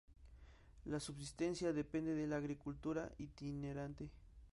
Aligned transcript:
La 0.85 0.99
subsistencia 0.99 1.73
depende 1.73 2.15
de 2.15 2.25
la 2.25 2.37
agricultura 2.37 3.11
itinerante. 3.19 4.09